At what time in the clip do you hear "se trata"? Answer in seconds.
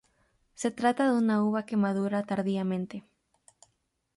0.55-1.11